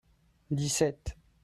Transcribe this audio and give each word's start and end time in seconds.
dix-sept. 0.57 1.05